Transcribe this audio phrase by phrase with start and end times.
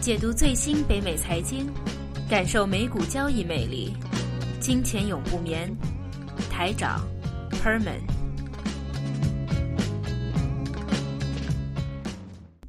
[0.00, 1.70] 解读最新北美财经，
[2.26, 3.94] 感受美股交易魅力。
[4.58, 5.70] 金钱永不眠，
[6.50, 7.06] 台长
[7.50, 8.00] Perman。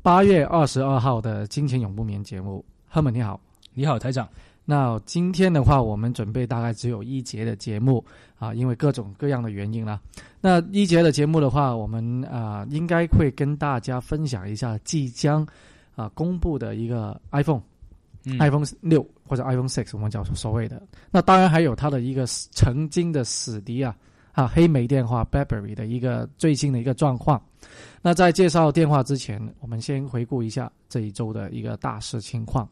[0.02, 3.40] 八月二十二号的《金钱永不眠》节目，Herman 你好，
[3.74, 4.28] 你好，台长。
[4.66, 8.04] 那今天的话，我们准备大概只有一节的节目
[8.40, 10.02] 啊，因为各种各样的原因啦。
[10.42, 15.48] 那一节的节目的话，我们啊应该会跟大家分享一下即将
[15.96, 20.82] 啊公布的一个 iPhone，iPhone 六或者 iPhone six，我们叫所谓的。
[21.12, 23.96] 那当然还有它的一个曾经的死敌啊
[24.32, 27.42] 啊黑莓电话 BlackBerry 的一个最新的一个状况。
[28.02, 32.68] 那在介绍电话之前，我们先回顾一下这一周的一个大势情况。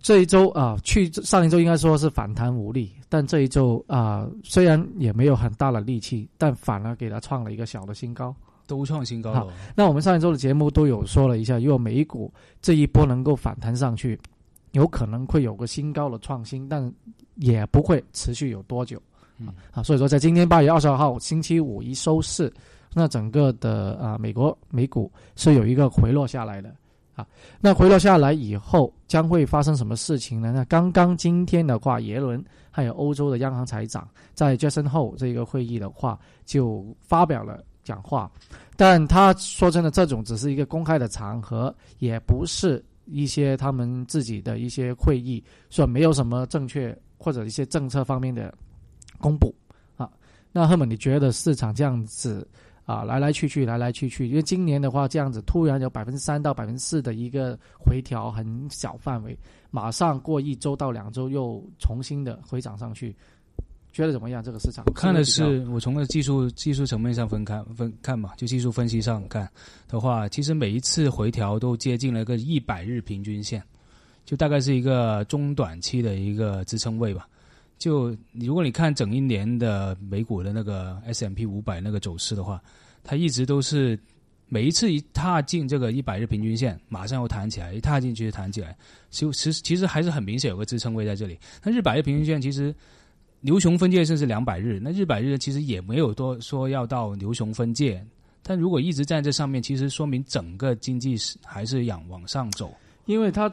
[0.00, 8.34] 这一周啊，去上一周应该说是反弹无力，但这一周啊，虽然也没有很大的力气，但反而给它创了一个小的新高，
[8.66, 9.46] 都创新高了。
[9.74, 14.18] 那我们上一周的节目都有说了一下，如果美股这一波能够反弹上去，
[14.72, 16.92] 有可能会有个新高的创新，但
[17.36, 19.00] 也不会持续有多久。
[19.38, 22.52] 嗯啊，所以说在今天八月二十二号星期五一收市，
[22.92, 26.72] 那整个的啊美国美股是有一个回落下来的。
[27.14, 27.24] 啊，
[27.60, 30.52] 那回落下来以后将会发生什么事情呢？
[30.52, 38.30] 那刚刚今天的话，耶伦还有欧洲的央行财长在 Jackson Hole 这个会议的话，就发表了讲话。
[38.76, 48.52] 但他说真的，这种只是一个公开的场合，也不是一些他们自己的一些会议，说没有什么正确或者一些政策方面的
[49.18, 49.54] 公布
[49.96, 50.10] 啊。
[50.50, 52.44] 那赫本，你觉得市场这样子？
[52.86, 59.34] 啊，来来去去，来来去去，因为今年的话，这样子突然有百分之三到百分之四的一个回调，很小范围，
[59.70, 63.16] 马上过一周到两周又重新的回涨上去，
[63.94, 64.42] 觉得怎么样？
[64.42, 64.84] 这个市场？
[64.88, 69.48] 我看的是，我从个技术技术层面上分看分看嘛，就技术分析上看
[69.88, 73.62] 的话，其实每一次回调都接近了一个一百日平均线，
[74.24, 77.28] 就大概是一个中短期的一个支撑位吧。
[77.78, 82.60] 就如果你看整一年的美股的那个 S M P 五百那个走势的话，
[83.04, 83.96] 它一直都是
[84.48, 88.76] 每一次一踏进这个一百日平均线，马上又弹起来，一踏进去就弹起来。
[89.10, 91.38] 其实其实还是很明显有个支撑位在这里。
[91.62, 92.74] 那日百日平均线其实
[93.44, 98.02] 牛熊分界线是两百日，那日百日其实也没有多说要到牛熊分界。
[98.42, 102.72] 但如果一直在这上面，其实说明整个经济是还是仰往上走，
[103.04, 103.52] 因为它。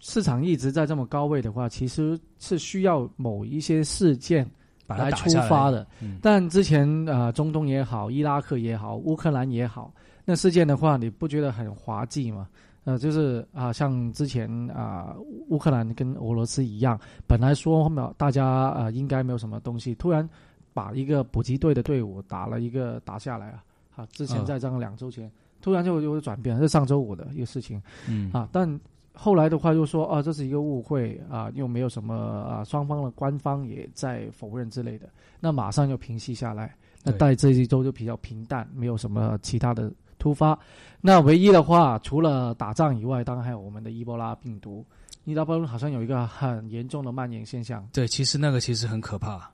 [0.00, 4.44] 市场一直在这么高位的话，其实是需要某一些事件
[4.88, 5.86] 来出发的。
[6.20, 9.94] 但之前啊，中东也好，伊拉克也好，乌克兰也好，
[10.24, 12.48] 那事件的话，你不觉得很滑稽吗？
[12.84, 15.14] 呃，就是啊，像之前啊，
[15.48, 20.28] 乌克兰跟俄罗斯一样，本来说后面大家啊应该没有什么东西，突然
[20.72, 23.64] 把一个补给队的队伍打了一个打下来啊。
[23.96, 25.30] 啊，之前在这样两周前，
[25.60, 27.80] 突然就有转变，是上周五的一个事情。
[28.08, 28.80] 嗯啊，但。
[29.12, 36.74] 后来的话又说啊，这是一个误会啊，又没有什么啊，双方的官方也在否认之类的，那马上就平息下来。
[37.02, 40.56] 那在这一周就比较平淡，没有什么其他的突发。
[41.00, 44.86] 那唯一的话，除了打仗以外，当然还有我们的伊波拉病毒。
[45.24, 47.84] 伊波拉好像有一个很严重的蔓延现象。
[47.92, 49.50] 对，其实那个其实很可怕。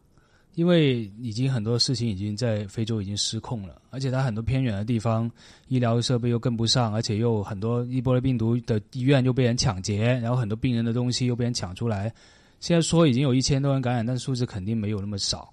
[0.55, 5.31] 因为已经很多事情已经在非洲已经失控了，而且它很多偏远的地方
[5.69, 12.11] 医疗设备又跟不上，而且又很多伊波拉病毒的医院又被人抢劫，然后很多病人的东西又被人抢出来。
[12.59, 15.53] 现在说已经有一千多人感染，但数字肯定没有那么少，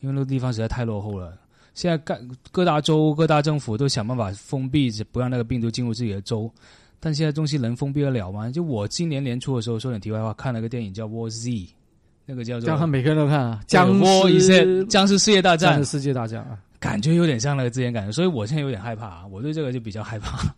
[0.00, 1.36] 因为那个地方实在太落后了。
[1.74, 2.18] 现在各
[2.50, 6.50] 各大州各大政府都想办法封闭，不让那个病毒进入自己的州，
[7.00, 8.50] 但现在东西能封闭得了吗？
[8.50, 11.50] 就我今年年初的时候说点题外话，看了个电影叫《War Z》。
[12.24, 13.98] 那个叫做，叫每个人都看啊，僵
[14.30, 20.54] 尸僵尸世界大战，僵尸世界大战啊，感觉有点像那个之前感觉，所以我现在有点害怕，我对这个就比较害怕。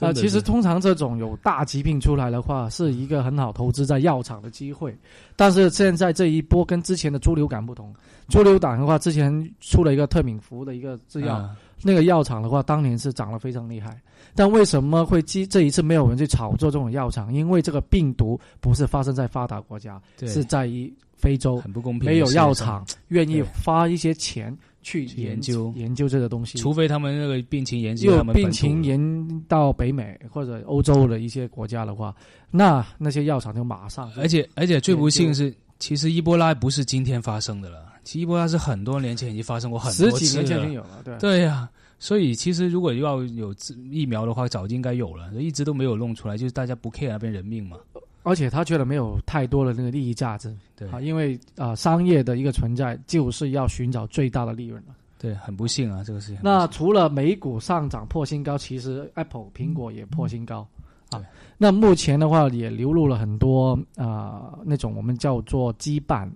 [0.00, 4.96] 啊，其实通常这种有大疾病出来的话，是一个很好投资在药厂的机会，
[5.36, 7.94] 但是现在这一波跟之前的猪流感不同，
[8.28, 11.48] 猪流感的话，之前出了一个特敏福的一个制药，
[11.82, 14.00] 那个药厂的话，当年是涨得非常厉害。
[14.34, 17.32] 但为什么会这这一次没有人去炒作这种药厂？
[17.32, 22.10] 因为这个病毒不是发生在发达国家，是在于非洲，很不公平。
[22.10, 32.14] 没有药厂愿意花一些钱去研究研究这个东西，除非他们那个病情研究，他们病情延到北美或者欧洲的一些国家的话，
[32.50, 34.12] 那那些药厂就马上。
[34.16, 41.68] 而且而且最不幸是，其实伊波拉不是今天发生的了，其实伊波拉是很多年前已经发生过很多次，十几年前已经有了，对对呀。
[41.98, 43.54] 所以其实如果要有
[43.90, 47.78] 疫苗的话，早就应该有了，一直都没有弄出来，就是大家不 care 那边人命嘛。
[48.24, 54.94] 而且他觉得没有太多的那个利益价值，对啊，因为啊，商业的一个存在就是要寻找最大的利润了。
[55.18, 56.38] 对，很不幸啊，这个事情。
[56.42, 60.66] 那除了美股上涨破新高，其实 Apple 苹果也破新高
[61.10, 61.22] 啊。
[61.56, 66.30] 那目前的话也流入了很多啊、呃那种我们叫做基板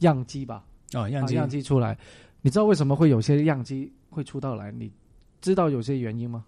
[0.00, 1.96] 样机吧，哦，样机啊样机出来。
[2.42, 4.70] 你知道为什么会有些样机会出到来？
[4.72, 4.90] 你
[5.40, 6.44] 知道有些原因吗？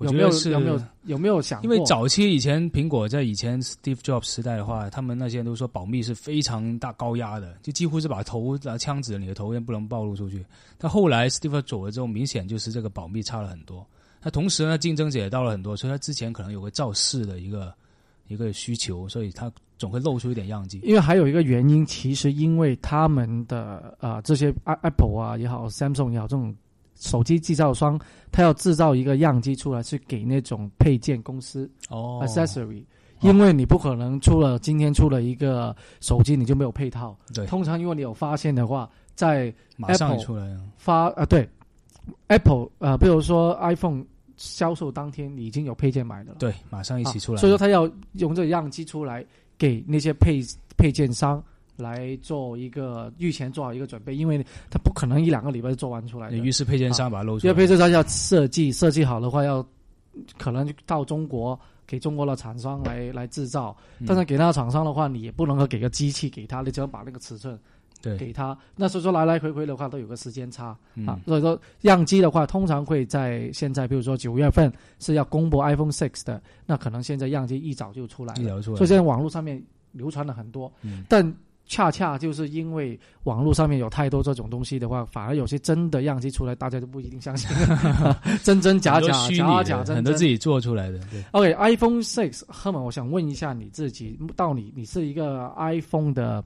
[0.00, 1.64] 有没有我觉得是有没有有没有想过？
[1.64, 10.44] 因为早期以前苹果在以前 Steve Jobs 时代的话，他们那些人都说保密是非常大高压的，就几乎是把头拿枪指着你的头，也不能暴露出去。
[10.78, 13.86] 但后来 Steve 走了之后，明显就是这个保密差了很多。
[14.22, 17.72] 那同时呢，竞争者也到了很多，所以他之前可能有个造势的一个
[18.26, 20.80] 一个需求，所以他总会露出一点样机。
[20.82, 26.56] 因为还有一个原因，其实因为他们的呃这些 Apple 啊也好，Samsung 也好，这种
[26.94, 27.98] 手机制造商，
[28.30, 32.86] 他要制造一个样机出来，去给那种配件公司、哦 accessory，哦
[33.20, 37.16] 因为你不可能出了今天出了一个手机你就没有配套。
[37.32, 40.56] 对，通常如果你有发现的话，在马上出来。
[40.76, 41.48] 发啊对
[42.28, 44.04] Apple 呃，比如说 iPhone
[44.36, 46.36] 销售当天，你已经有配件买的了。
[46.38, 47.38] 对，马上一起出来。
[47.38, 49.24] 啊所以说他要用这个样机出来
[49.56, 50.40] 给那些配
[50.76, 51.42] 配件商
[51.76, 56.36] 来做一个预前做好一个准备，因为他不可能一两个礼拜就做完出来的。
[56.36, 57.54] 于是配件商把它露出因为。
[57.54, 59.64] 配件商要设计，设计好的话要
[60.38, 67.58] 可能到中国给中国的厂商来来制造，嗯但是给那个厂商的话，你也不能够给个机器给他，你只能把那个尺寸
[68.00, 68.56] 对给他。
[68.76, 70.76] 那所以说来来回回的话都有个时间差。
[70.94, 78.76] 嗯啊，所以说样机的话，通常会在现在，比如说九月份是要公布 iPhone Six 的，那可能现在样机一早就出来了，一聊出来。
[78.76, 79.62] 所以现在网络上面
[79.92, 81.34] 流传了很多，嗯但
[81.66, 87.48] 恰恰就是因为网络上面有太多这种东西的话，反而有些真的样机出来，大家都不一定相信，
[88.44, 90.24] 真真假假，虚拟假假真真很多自。
[90.24, 91.00] 己做出来的。
[91.30, 96.44] OK，iPhone Six，赫本，我想问一下你自己，到你你是一个 iPhone 的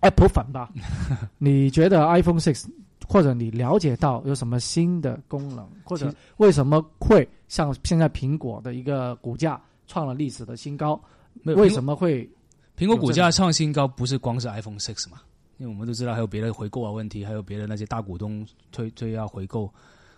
[0.00, 0.70] Apple 粉吧？
[1.38, 2.66] 你觉得 iPhone Six
[3.08, 11.00] 或者你了解到有什么新的功能，或者为什么会像现在苹果的一个股价创了历史的新高？
[11.44, 12.28] 为什么会
[12.78, 15.20] 苹果股价创新高，不是光是 iPhone Six 嘛？
[15.58, 19.68] 因为我们都知道还有别的回购啊问题，还有别的那些大股东推推要回购，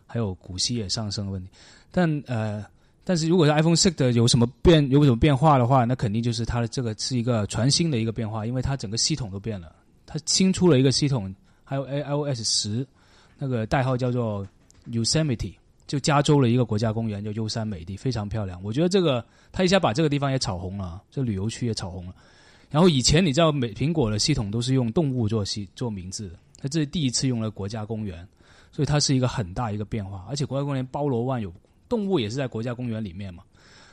[0.07, 1.49] 还有股息也上升的问题。
[1.91, 2.62] 但呃，
[3.03, 9.75] 但是如果是 iPhone Six 的有什么变有什么变化的话，那肯定就是它的这个是一个全新的一个变化，因为它整个系统都变了，
[10.05, 11.35] 它新出了一个系统，
[11.65, 12.87] 还有 iOS 十，
[13.39, 14.47] 那个代号叫做
[14.91, 15.55] Yosemite。
[15.87, 18.62] 就加州的一个国家公园叫优山美地，非常漂亮。
[18.62, 22.15] 我觉得这个它一下把这个地方也炒红了，这旅游区也炒红了。
[22.70, 28.26] 然后以前你知道美苹果的系统都是用动物做系做名字的，它这是第一次用了国家公园，
[28.70, 30.25] 所以它是一个很大一个变化。
[30.28, 31.52] 而且国家公园包罗万有，
[31.88, 33.43] 动物也是在国家公园里面嘛，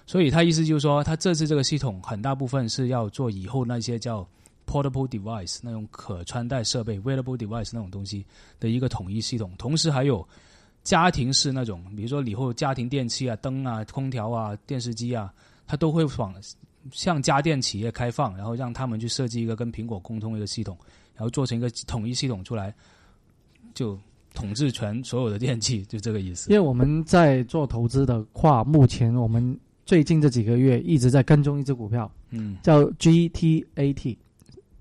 [0.06, 4.27] 所以它意思就是说，它这次这个系统很大部分是要做以后那些叫
[4.68, 8.23] portable device 那种可穿戴设备 wearable device 那种东西
[8.59, 10.27] 的一个统一系统，同时还有
[10.83, 15.33] 家庭式那种，比如说以后家庭电器啊、灯啊、空调啊、电视机啊，
[15.65, 16.35] 它都会往
[16.92, 20.78] 向家电企业开放，然后让他们去设计一个跟苹果沟通的一个系统，
[21.16, 22.74] 然后做成一个统一系统出来，
[23.74, 23.98] 就
[24.34, 26.56] 统治全所有的电器，就这个意思因。
[26.56, 34.18] 为我们在做投资的话，目前我们最近这几个月一直在跟踪一只股票，嗯叫 GTAT，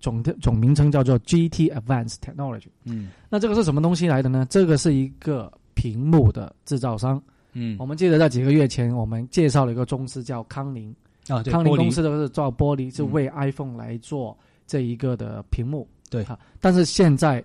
[0.00, 2.69] 总总名称叫做 GT Advanced Technology。
[2.85, 4.47] 嗯那这个是什么东西来的呢？
[4.50, 7.23] 这个是一个屏幕的制造商。
[7.52, 10.95] 嗯我们记得在几个月前，我们介绍了一个公司叫康宁，
[11.28, 15.87] 啊，对，康宁公司都是做玻璃，是嗯为 iPhone 来做这一个的屏幕。
[16.09, 17.42] 对哈，但是现在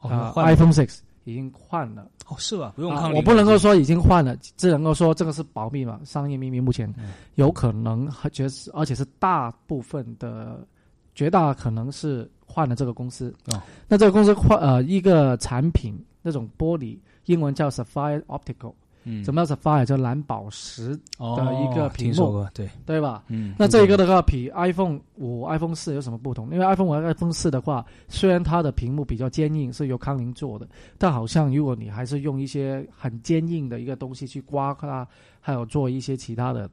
[0.00, 2.08] 哦啊，iPhone Six 已经换了。
[2.26, 2.72] 哦是吧？
[2.74, 6.58] 不用康宁、我不能够说已经换了，只能够说这个是保密嘛，商业秘密。
[6.58, 10.66] 目前嗯有可能，觉而且是大部分的，
[11.14, 13.34] 绝大可能是换了这个公司。
[13.52, 18.72] 哦，那这个公司换呃一个产品，那种玻璃，英文叫 Sapphire Optical，
[19.04, 19.84] 嗯什么叫 Sapphire？
[19.84, 23.22] 叫蓝宝石，哦的一个屏幕对，对吧？
[23.28, 26.50] 嗯，那这一个的话，比 iPhone 五、iPhone 四有什么不同？
[26.50, 30.68] 因为 iPhone 五 iPhone 四的话，虽然它的屏幕比较坚硬，是由康宁做的，
[30.98, 35.06] 但好像如果你还是用一些很坚硬的一个东西去刮它，
[35.40, 36.68] 还有做一些其他的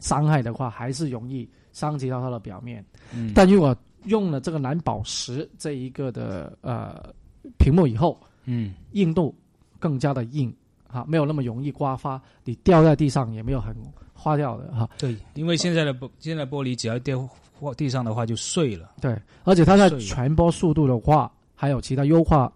[0.00, 2.84] 伤害的话，还是容易伤及到它的表面。
[3.14, 7.14] 嗯但如果用了这个蓝宝石这一个的呃
[7.58, 9.34] 屏幕以后，嗯硬度
[9.78, 10.52] 更加的硬，
[10.90, 13.74] 哈，没有那么容易刮花，你掉在地上也没有很
[14.12, 14.88] 花掉的哈。
[14.98, 17.28] 对，因为现在的玻现在玻璃只要掉
[17.76, 22.50] 地上的话就碎了，对，而且它在传播速度的话，还有其他优化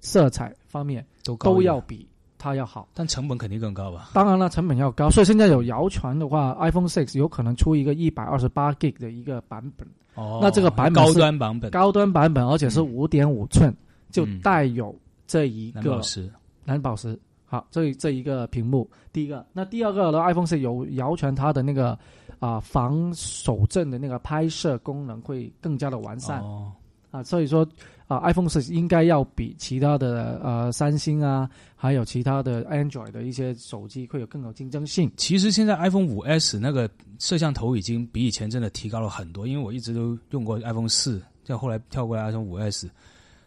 [0.00, 2.88] 色彩方面都都要，比它要好。
[2.94, 4.10] 但成本肯定更高吧？
[4.14, 13.74] 当然了，成本要高，所以现在有谣传的话，iPhone Six 有可能出一个一百二十八 G 的一个版本，哦，那这个版本高端版本，高端版本，而且是嗯五点五寸，
[14.12, 14.94] 就嗯带有
[15.26, 16.32] 这一个蓝宝石，
[16.64, 17.18] 蓝宝石
[17.48, 21.96] 好，这这一个屏幕，第一个，那第二个呢，iPhone 是有谣传它的那个
[22.40, 26.40] 啊、防手震的那个拍摄功能会更加的完善。
[26.42, 26.72] 哦，
[27.12, 27.66] 啊，所以说
[28.08, 35.10] 啊，iPhone 是应该要比其他的呃三星啊，还有其他的 Android 的一些手机会有更有竞争性。
[35.16, 42.90] 其实现在 iPhone 五 S 那个摄像头已经比以前真的提高了很多，因为我一直都用过 iPhone 四，再后来跳过来 iPhone 五 S，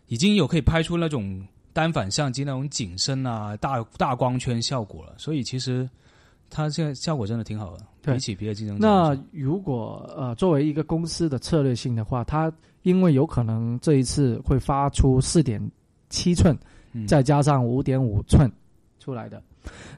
[0.08, 1.46] 已经有可以拍出那种
[1.80, 5.90] 单反相机那种景深啊、大大光圈效果了，所以其实
[6.50, 9.18] 它现在效果真的挺好的，对比起别的竞争那。
[9.32, 15.72] 如果呃作为一个公司的策略性的话，它因为有可能这一次会发出四点
[16.10, 16.54] 七寸，
[16.92, 18.52] 嗯再加上五点五寸
[19.00, 19.42] 出来的。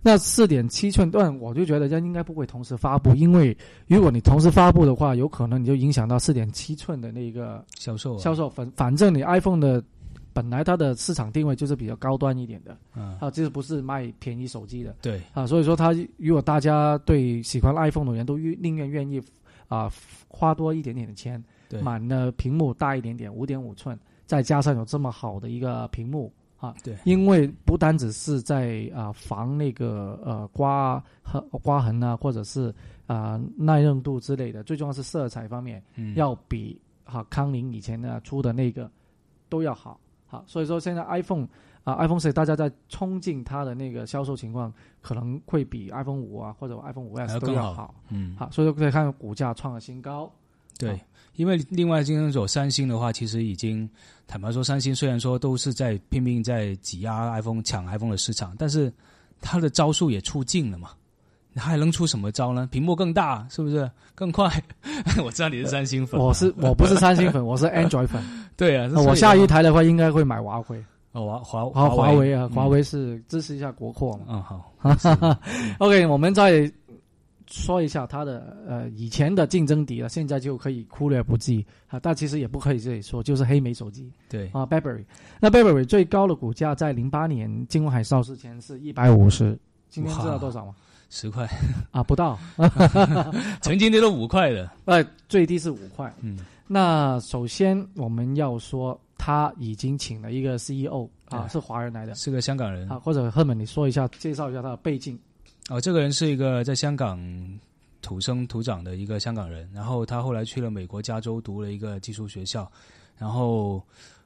[0.04, 3.58] 那四点七寸段，我就觉得它应该不会同时发布，因为
[3.88, 8.48] 如果你同时发布的话，有可能你就影响到四点七寸的那个销售啊销售。
[8.48, 9.84] 反反正你 iPhone 的
[10.34, 14.96] 本来它的市场定位就是比较高端一点的嗯，啊，这不是卖便宜手机的。
[15.02, 19.22] 对，啊，所以说它如果大家对喜欢 iPhone 的人都愿宁愿愿意
[19.68, 19.92] 啊
[20.28, 26.98] 花多一点点的钱对，买了屏幕大一点点，五点五寸，再加上有这么好的一个屏幕啊，对。
[27.04, 32.74] 因为不单只是在啊防那个呃刮和刮痕啊，或者是
[33.06, 38.90] 啊耐用度之类的，最重要是色彩方面嗯，要比哈康宁以前呢出的那个
[39.50, 40.00] 都要好。
[40.32, 41.46] 好，所以说现在 iPhone
[41.84, 47.96] 啊、iPhone 十大家在冲进它的那个销售情况，可能会比 iPhone 五啊或者 iPhone 五还 S 要更好都要好。
[48.08, 50.32] 嗯，好，所以说可以看股价创了新高。
[50.78, 51.00] 对啊，
[51.36, 53.90] 因为另外竞争者三星的话，其实已经
[54.26, 58.94] 坦白说，三星虽然说都是在拼命在挤压 iPhone、抢 iPhone 的市场，但是
[59.42, 60.92] 它的招数也出尽了嘛。
[61.54, 62.66] 它还能出什么招呢？
[62.72, 64.50] 屏幕更大，是不是更快？
[65.22, 68.24] 我知道你是三星粉，我是我不是三星粉，我是 Android 粉。
[68.62, 70.84] 对啊，那我下一台的话，应该会买华为。
[71.14, 74.26] 哦华华华华为啊，嗯华为是支持一下国货嘛。
[74.30, 75.38] 嗯好，
[75.80, 76.72] OK，我们再
[77.48, 82.00] 说一下它的呃以前的竞争敌了，现在就可以忽略不计啊。
[82.00, 85.04] 但其实也不可以这里说，就是黑莓手机对，啊，Burberry。
[85.40, 89.58] 那 Burberry 最高的股价在零八年金融海啸之前是一百五十，
[89.90, 90.76] 今天知道多少吗？
[91.10, 91.46] 十块，
[91.92, 92.40] 啊，不到，
[93.60, 96.10] 曾经跌到五块的， 呃，最低是五块。
[96.22, 96.40] 嗯，
[96.74, 105.20] 那首先我们要说，他已经请了一个 CEO 啊，是华人来的是个香港人啊，或者赫本你说一下，介绍一下他的背景。
[105.68, 107.20] 哦，这个人是一个在香港
[108.02, 112.72] 土生土长的一个香港人，然后他后来去了美国加州读了一个技术学校，
[113.18, 113.84] 然后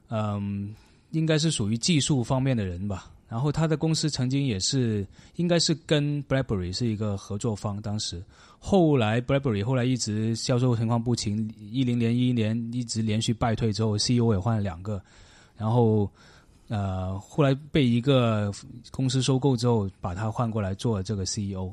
[0.08, 0.72] 嗯，
[1.10, 3.10] 应该是属于技术方面的人吧。
[3.28, 8.22] 然后他的公司曾经也是，应该是跟 BlackBerry 是一个合作方，当时
[8.58, 15.02] 后来 BlackBerry 后来一直销售情况不晴，一零年、一一年一直连续败退之后，CEO 也换了两个，
[15.56, 16.08] 然后
[16.68, 18.52] 呃后来被一个
[18.90, 21.72] 公司收购之后，把他换过来做这个 CEO。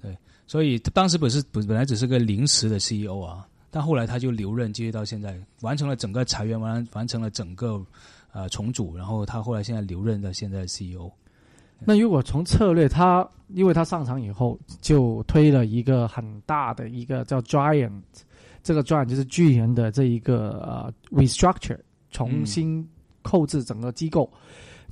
[0.00, 0.16] 对，
[0.46, 7.84] 所以当时本是本本来只是个临时的 CEO 啊，但后来他就留任，继续到现在，完成了整个裁员，完完成了整个
[8.32, 11.10] 呃重组，然后他后来现在留任到现在的 CEO。
[11.84, 18.00] 那如果从策略，他因为他上场以后就推了一个很大的一个叫 Giant，
[18.62, 21.78] 这个 Giant 就是巨人的这一个呃 restructure，
[22.10, 22.88] 重新
[23.22, 24.30] 控制整个机构。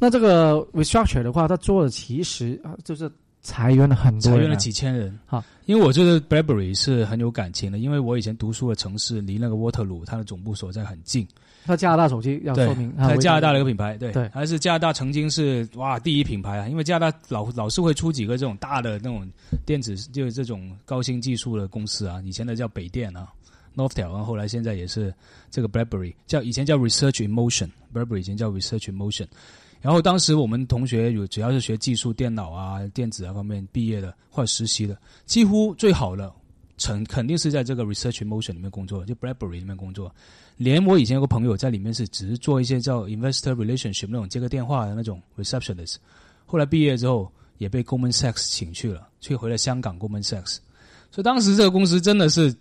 [0.00, 3.09] 那这个 restructure 的话，他做的其实啊就是
[3.40, 5.44] 裁员了很多裁员了几千人哈！
[5.66, 11.25] 因为我觉得 BlackBerry 是很有感情的，因为我以前读书的城市离那个沃特鲁，它的总部所在很近。
[11.64, 19.29] 他加拿大手机要对说明，，啊在加拿大的一个品牌，对对还是加拿大曾经是哇第一品牌啊，因为加拿大老老是会出几个这种大的那种
[19.64, 23.29] 电子，就是这种高新技术的公司啊，以前的叫北电啊。
[23.76, 25.14] Northtel，然后后来现在也是
[25.49, 29.29] 这个 BlackBerry，叫以前叫 Research in Motion，BlackBerry 以前叫 Research in Motion。
[29.81, 36.31] 然后当时我们同学有只要是学技术、电脑啊、电子啊方面毕业的或者实习的，几乎最好的
[36.79, 40.12] 成肯定是在这个 Research in Motion 里面工作，就 BlackBerry 里面工作。
[40.61, 45.97] 连我以前有个朋友在里面是只是做一些叫 investor relationship 那种接个电话的那种 receptionist，
[46.45, 50.59] 后来毕业之后也被 Goldman Sachs 请去了，去回了香港 Goldman Sachs。
[51.11, 52.55] 所以当时这个公司真的是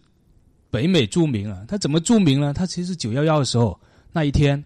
[0.72, 1.66] 北美著名了。
[1.68, 2.54] 它怎么著名呢？
[2.54, 3.78] 它其实九幺幺的时候
[4.14, 4.64] 那一天，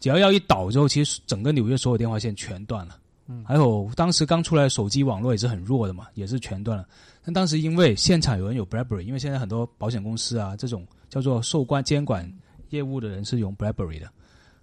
[0.00, 2.98] 九幺幺一倒之后，其实整个纽约所有电话线全断了。
[3.28, 6.84] 嗯还有当时刚出来的手机网络也是很弱的嘛，也是全断了。
[7.24, 12.28] 但当时因为现场有人有 BlackBerry，因为现在很多保险公司啊这种叫做受关监管
[12.74, 14.10] 业务的人是用 BlackBerry 的，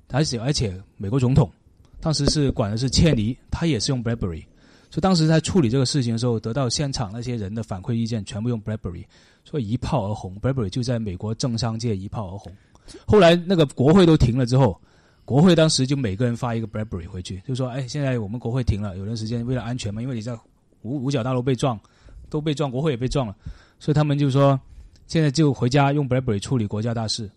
[0.10, 1.50] 而且而且美国总统
[2.02, 4.44] 当时是管的是切尼，他也是用 BlackBerry，
[4.90, 9.06] 所以当时在处理这个事情的时候，得到现场那些人的反馈意见，全部用 BlackBerry，
[9.46, 12.52] 所以一炮而红，BlackBerry 就在美国政商界一炮而红。
[13.06, 14.80] 后来那个国会都停了之后，
[15.24, 20.38] 国会当时就每个人发一个 BlackBerry 回去，就说：“哎，现在我们国会停了，有段时间为了安全嘛，因为你在
[20.82, 21.80] 五五角大楼被撞，
[22.28, 23.36] 都被撞，国会也被撞了，
[23.80, 24.60] 所以他们就说
[25.08, 27.30] 现在就回家用 BlackBerry 处理国家大事。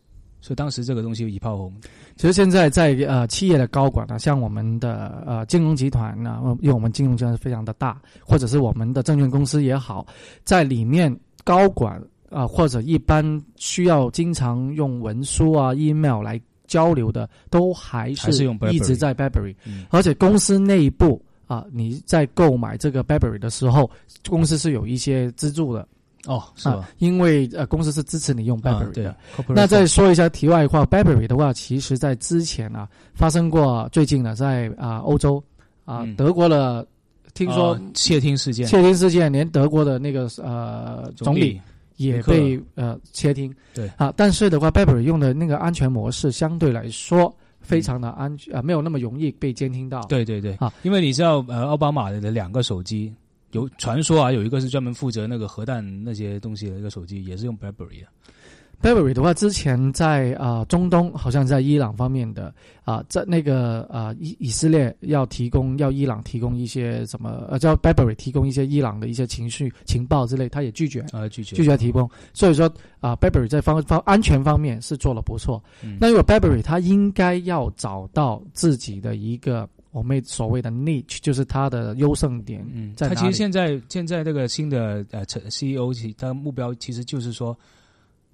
[0.45, 1.73] 所以当时这个东西一炮红。
[2.17, 10.07] 其实现在在呃企业的高管呢，像我们的呃金融集团呢，因为我们金融集团是非常的大，或者是我们的证券公司也好，
[10.45, 11.99] 在里面高管
[12.29, 13.25] 啊、或者一般
[13.57, 19.87] 需要经常用文书啊、email 来交流的，都还还是用一直在 BlackBerry，嗯。
[19.89, 23.91] 而且公司内部啊、你在购买这个 BlackBerry 的时候，
[24.29, 25.89] 公司是有一些资助的
[26.27, 29.17] 哦，是吧啊？，因为呃公司是支持你用对的。
[29.49, 35.43] 那再说一下题外话，BlackBerry 的话，其实在之前啊，发生过最近呢，在啊、欧洲
[35.85, 36.87] 啊、嗯德国的，
[37.35, 41.61] 听说哦窃听事件，窃听事件，连德国的那个呃总理
[41.97, 43.55] 也被呃窃听。
[43.75, 50.01] 对啊，但是的话，BlackBerry 用的那个安全模式相对来说非常的安全啊、没有那么容易被监听到。
[50.03, 53.13] 对对对啊，因为你知道，呃，奥巴马的两个手机
[53.55, 58.09] 有传说啊，有一个是专门负责那个核弹那些东西的一个手机，也是用 BlackBerry 的。
[58.83, 62.53] BlackBerry 的话，之前在啊、中东，好像在伊朗方面的
[62.85, 72.11] 啊、在那个啊以以色列要提供要伊朗提供一些什么呃叫 BlackBerry 提供一些伊朗的一些情绪情报之类，他也拒绝啊，拒绝拒绝提供。
[72.35, 72.71] 所以说
[73.01, 75.63] 啊、BlackBerry 在方方安全方面是做的不错。
[75.83, 87.57] 嗯那如果 BlackBerry 他应该要找到自己的一个我们所谓的 niche，就是它的优胜点嗯，在哪其实现在现在这个新的呃成 CEO，其他目标其实就是说，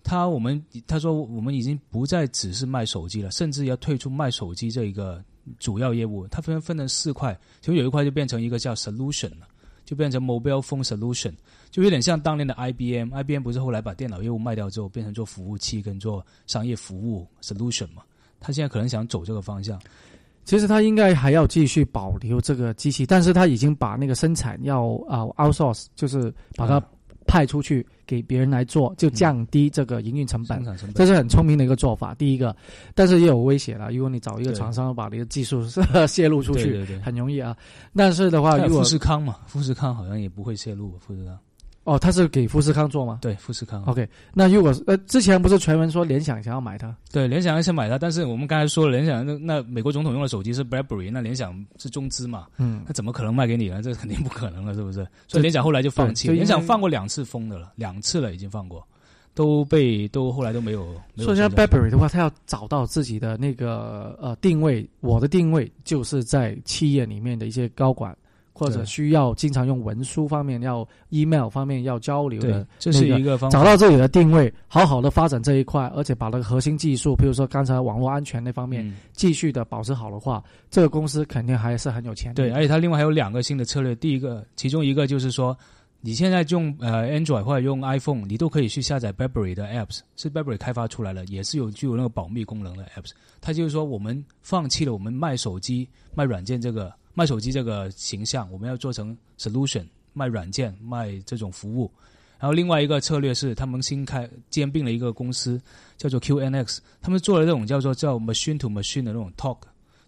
[0.02, 5.22] 他我们他说我们已经不再只是卖手机了，甚至要退出卖手机这一个
[5.58, 6.26] 主要业务。
[6.28, 9.46] 它分分成四块，其中有一块就变成一个叫 solution 了，
[9.84, 11.34] 就变成 mobile phone solution，
[11.70, 13.10] 就有点像当年的 IBM。
[13.10, 18.02] IBM 不是后来把电脑业务卖掉之后，变成做服务器跟做商业服务 solution 嘛？
[18.40, 19.78] 他现在可能想走这个方向。
[20.44, 26.84] 其实他应该还要继续保留这个机器，但是他已经把那个生产要啊、outsource，就是把它啊
[27.26, 30.64] 派出去给别人来做，就降低这个营运成本
[30.94, 32.12] 这是很聪明的一个做法。
[32.14, 32.56] 第一个，
[32.94, 33.92] 但是也有威胁了。
[33.92, 35.62] 如果你找一个厂商把你的技术
[36.08, 37.00] 泄露出去，对对对。
[37.00, 37.56] 很容易啊。
[37.94, 40.98] 但是的话，富士康嘛，富士康好像也不会泄露。
[40.98, 41.38] 富士康
[41.84, 46.94] 哦，他是给富士康做吗对富士康？OK，那如果呃，之前不是传闻说联想想要买它？
[47.10, 53.80] 对联想要先买它，但是我们刚才说了，联想那那美国总统用的手机是 BlackBerry，那联想是中资嘛，嗯那怎么可能卖给你呢？
[53.82, 55.06] 这肯定不可能了，是不是？
[55.26, 58.86] 所以联想后来就放弃联想放过两次风的了，两次了已经放过，
[59.34, 60.84] 都被都后来都没有。
[61.14, 64.86] 没有所以像 BlackBerry 的话，他要找到自己的那个呃定位。
[65.00, 68.14] 我的定位就是在企业里面的一些高管，
[68.60, 73.58] 或者需要经常用文书方面、要 email 方面要交流对的，，这是一个方法。
[73.58, 82.34] 找到自己的定位，好好的发展这一块，而且把那个核心技术，比如说刚才网络安全那方面，嗯继续的保持好的话，这个公司肯定还是很有潜力。
[82.34, 83.94] 对，而且它另外还有两个新的策略。
[83.94, 85.56] 第一个，其中一个就是说，
[86.02, 93.12] 你现在用呃 Android 或者用 iPhone，你都可以去下载 BlackBerry 的 apps，是 BlackBerry 开发出来的，也是有具有那个保密功能的 apps。
[93.40, 101.90] 它就是说，我们放弃了我们卖手机、卖软件这个卖手机这个形象，我们要做成 solution，卖软件、卖这种服务。
[102.38, 105.60] 然后另外一个策略是，他们新开兼并了一个公司，
[105.98, 109.58] 叫做 QNX，他们做了这种叫做叫 machine to machine 的那种 talk，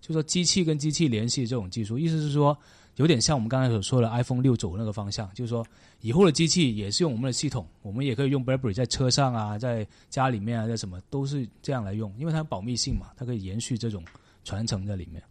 [0.01, 2.57] 就说机器跟机器联系这种技术，意思是说，
[2.97, 5.63] 有点像我们刚才所说的 iPhone 六走那个方向，就是说
[6.01, 14.03] 以后的机器也是用我们的系统，我们也可以用 BlackBerry 在车上啊，在家里面啊，在什么都是这样来用，因为它保密性嘛，它可以延续这种
[14.43, 15.23] 传承在里面。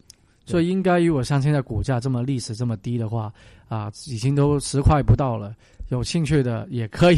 [0.46, 3.32] 所以应该如果像现在股价这么历史这么低的话，
[3.70, 5.54] 啊，已经都十块不到了。
[5.90, 7.18] 有兴趣的也可以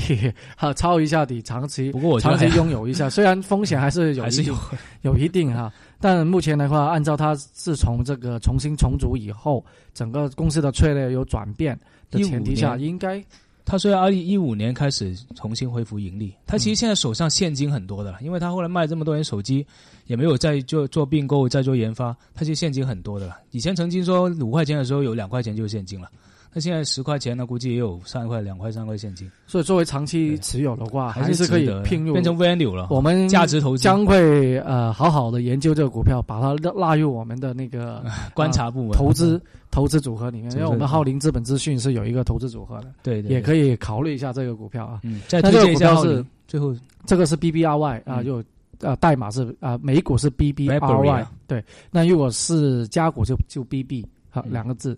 [0.58, 4.56] 哈 抄一下底，长期不过我长期拥有一下， 虽然风险还是有一定还是有。
[5.02, 13.24] 有一定哈，但目前的话，按照它自从这个重新重组以后，整个公司的策略有转变的前提下，应该
[13.66, 19.66] 他虽然二零一五年开始重新恢复盈利，他其实现在手上现金很多的了，因为他后来卖这么多年手机，
[20.06, 23.38] 也没有再做做并购、再做研发，他其实现金很多的了。
[23.52, 26.12] 以前曾经说五块钱的时候有两块钱就是现金了，
[26.54, 32.88] 那现在十块钱呢，估计也有三块、两块、三块现金，所以作为长期持有的话，还还是可以聘入变成 value 了。
[32.90, 43.76] 我们价值投资将会呃好好的研究这个股票，把它纳入我们的那个 观察部门投资投资组合里面，因为我们浩林资本资讯是有一个投资组合的，对对也可以。
[43.78, 45.00] 考虑一下这个股票啊。
[45.04, 48.44] 嗯，再那这个推荐一下股票是最后这个是 BBRY 啊，嗯就
[48.80, 54.98] 呃代码是啊美股是 BlackBerry BBRY，啊对，那如果是加股就就 BB 好嗯两个字。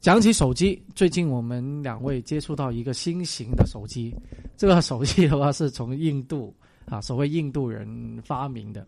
[0.00, 4.14] 讲起手机，最近我们两位接触到一个新型的手机，
[4.56, 6.54] 这个手机的话是从印度
[6.86, 8.82] 啊，所谓印度人发明的。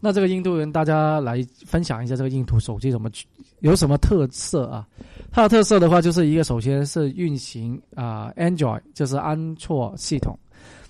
[0.00, 3.26] 那这个印度人，大家来分享一下这个印度手机怎么去
[3.60, 4.88] 有什么特色啊？
[5.30, 10.38] 它的特色的话，就是一个首先是运行啊、Android，就是安卓系统。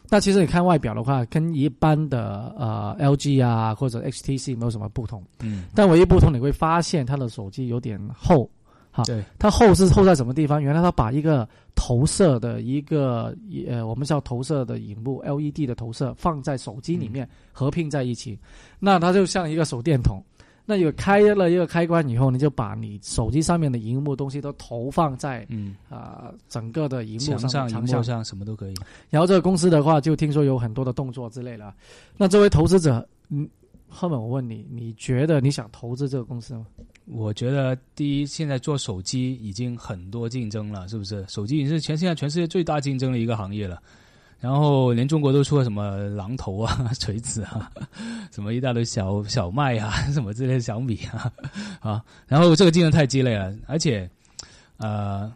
[0.08, 8.48] 那其实你看外表的话，跟一般的呃 LG 啊或者 HTC 没有什么不同，嗯，但唯一不同你会发现它的手机有点厚。
[8.96, 10.62] 好对，它厚是厚在什么地方？
[10.62, 13.36] 原来它把一个投射的一个
[13.68, 18.38] 呃，我们叫投射的荧幕 LED 的投射放在手机里面合并在一起，
[18.78, 20.18] 那它就像一个手电筒。
[20.68, 28.74] 那有开了一个开关以后，你就把你手机上面的荧幕东西都投放在嗯，啊、整个的荧幕墙上、墙荧幕上什么都可以。
[29.10, 31.72] 然后这个公司的话，就听说有很多的动作之类的。
[32.16, 33.46] 那作为投资者，嗯，
[33.88, 36.66] 后面我问你，你觉得你想投资这个公司吗？
[37.06, 41.24] 我觉得第一，现在做手机已经很多竞争了，是不是？
[41.28, 43.80] 手机已经是全现在全世界最大竞争的一个行业了。
[44.38, 47.72] 然后连中国都出了什么榔头啊、 锤子啊，
[48.30, 51.32] 什么一大堆小小麦啊， 什么之类的小米啊
[51.80, 52.04] 啊。
[52.26, 54.08] 然后这个竞争太激烈了，而且
[54.76, 55.32] 呃，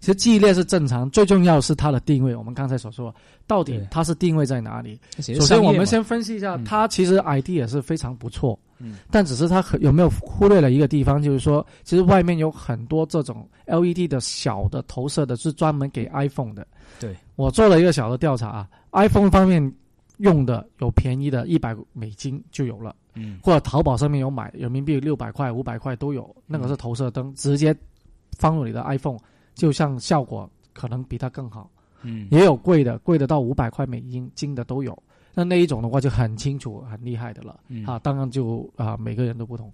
[0.00, 2.34] 其实激烈是正常，最重要是它的定位。
[2.34, 3.14] 我们刚才所说，
[3.46, 4.98] 到底它是定位在哪里？
[5.18, 16.66] 首先，我们先分析一下，嗯它其实 ID 也是非常不错，嗯，但只是它可有没有忽略了一个地方，就是说，其实外面有很多这种 LED 的小的投射的，是专门给 iPhone 的。
[17.00, 19.72] 对，我做了一个小的调查啊，iPhone 方面
[20.18, 27.74] 用的有便宜的，一百美金就有了，嗯或者淘宝上面有买人民币六百块、五百块都有，那个是投射灯，直接
[28.38, 29.18] 放入你的 iPhone，
[29.54, 31.70] 就像效果可能比它更好。
[32.04, 35.00] 嗯也有贵的，贵的到五百块美金金的都有。
[35.34, 37.60] 那那一种的话就很清楚、很厉害的了。
[37.68, 39.70] 嗯啊，当然就啊每个人都不同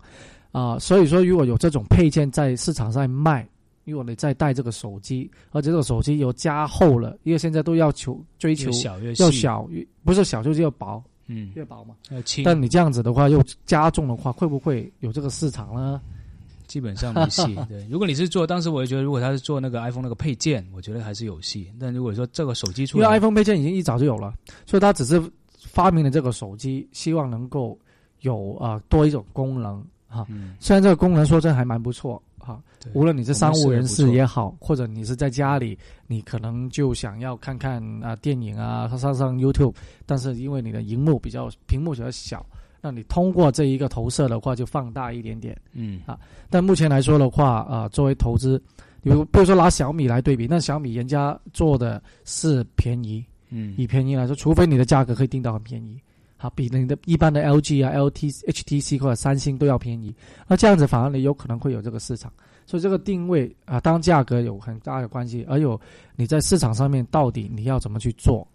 [0.53, 3.49] 啊，所以说如果有这种配件在市场上卖，
[3.85, 11.95] 如果你再带这个手机，而且这个手机又加厚了，因为现在都要求追求越小越要，小，越不是小就是要薄，嗯，越薄嘛。
[12.45, 16.01] 但你这样子的话又加重的话，会不会有这个市场呢？
[16.69, 17.43] 基本上没戏。
[17.69, 21.69] 对，如果你是做，当时我就觉得，如果他是做那个 iPhone 那个配件，我觉得还是有戏。
[21.81, 24.33] 但如果说这个手机出因为，iPhone 配件已经一早就有了，
[24.65, 25.21] 所以他只是
[25.59, 27.77] 发明了这个手机，希望能够
[28.21, 30.25] 有啊、呃多一种功能哈。
[30.29, 39.75] 嗯，虽然这个功能说真还蛮不错哈，对无论你是商务人士也好，或者你是在家里，你可能就想要看看啊、电影啊，上上 YouTube，
[40.07, 42.45] 但是因为你的荧幕比较屏幕比较小，
[42.81, 45.57] 那你通过这一个投射的话就放大一点点。
[45.73, 46.01] 嗯。
[46.07, 46.19] 啊
[46.51, 48.63] 但目前来说的话，啊，作为投资，
[49.03, 53.75] 比如比如说拿小米来对比，那小米人家做的是便宜，嗯。
[53.77, 56.01] 以便宜来说，除非你的价格可以定到很便宜，
[56.37, 60.15] 好，比你的一般的 LG 啊、LT、HTC 或者三星都要便宜，
[60.47, 62.33] 那这样子反而你有可能会有这个市场。
[62.65, 65.81] 所以这个定位啊，当价格有很大的关系，而有
[66.17, 68.49] 你在市场上面到底你要怎么去做，好，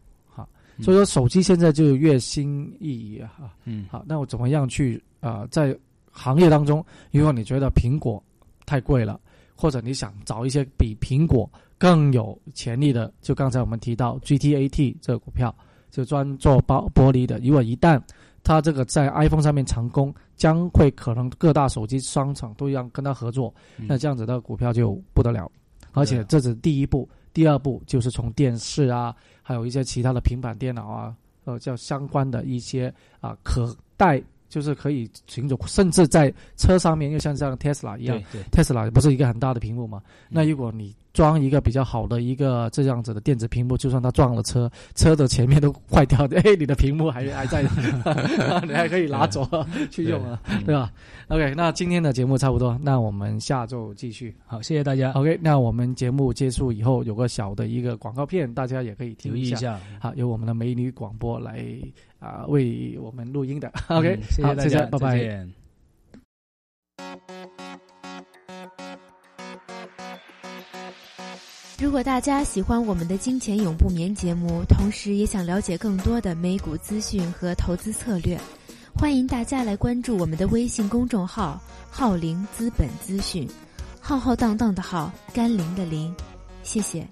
[0.77, 5.77] 嗯所以说手机现在就越新意义啊，哈嗯好，那我怎么样去啊、呃在
[6.11, 8.21] 行业当中，如果你觉得苹果
[8.65, 9.19] 太贵了，
[9.55, 15.53] 或者你想找一些比苹果更有潜力的，就刚才我们提到 GTAT 这个股票，
[15.89, 17.39] 就专做包玻璃的。
[17.39, 18.01] 如果一旦
[18.43, 25.51] 它这个在 iPhone 上面成功，将会可能各大手机商场都要跟它合作，嗯那这样子的股票就不得了。
[25.93, 31.15] 而且这只是第一步，第二步就是从电视啊，还有一些其他的平板电脑啊，
[31.45, 34.21] 呃，叫相关的一些啊可带，
[34.53, 39.99] 就是可以行走，甚至在车上面，又像像 Tesla 一样，，Tesla 不是一个很大的屏幕嘛？
[40.29, 49.47] 那如果你装一个比较好的一个这样子的电子屏幕，就算它撞了车，车的前面都坏掉的， 哎，你的屏幕还还在，你 还可以拿走
[49.89, 50.91] 去用啊，嗯对吧
[51.29, 54.35] ？OK，那今天的节目差不多，那我们下周继续。
[54.45, 59.55] 好，谢谢大家，OK，那我们节目结束以后有个小的一个广告片，大家也可以听一下。
[59.55, 59.79] 一下。
[59.99, 61.65] 好，由我们的美女广播来
[62.23, 63.67] 啊、为我们录音的。
[63.89, 65.47] OK，、嗯谢好，谢大家，谢谢拜拜。
[71.79, 78.39] 如果大家喜欢我们的《金钱永不眠》节目，同时也想了解更多的美股资讯和投资策略，
[78.95, 83.45] 欢迎大家来关注我们的微信公众号“浩林资本资讯”，
[83.99, 86.15] 浩浩荡荡的浩，甘霖的霖。
[86.63, 87.05] 谢谢。